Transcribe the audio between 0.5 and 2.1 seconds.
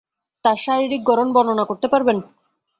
শারীরিক গড়ন বর্ণনা করতে